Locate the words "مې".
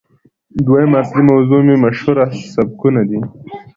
1.67-1.75